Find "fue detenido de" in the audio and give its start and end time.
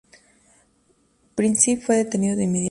1.83-2.45